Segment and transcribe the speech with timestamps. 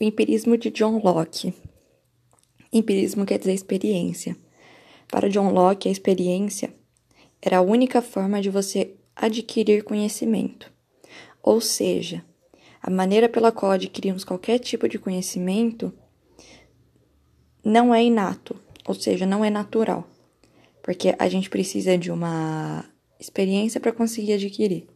[0.00, 1.52] O empirismo de John Locke.
[2.72, 4.34] Empirismo quer dizer experiência.
[5.06, 6.72] Para John Locke, a experiência
[7.42, 10.72] era a única forma de você adquirir conhecimento.
[11.42, 12.24] Ou seja,
[12.80, 15.92] a maneira pela qual adquirimos qualquer tipo de conhecimento
[17.62, 18.58] não é inato,
[18.88, 20.08] ou seja, não é natural,
[20.82, 22.86] porque a gente precisa de uma
[23.18, 24.86] experiência para conseguir adquirir.